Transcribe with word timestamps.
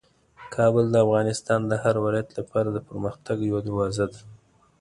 کابل 0.55 0.85
د 0.91 0.95
افغانستان 1.05 1.59
د 1.67 1.73
هر 1.83 1.95
ولایت 2.03 2.29
لپاره 2.39 2.69
د 2.71 2.77
پرمختګ 2.87 3.37
یوه 3.49 3.61
دروازه 3.67 4.05
ده. 4.11 4.19